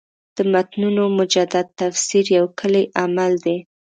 [0.35, 3.57] د متنونو مجدد تفسیر یو کُلي عمل دی.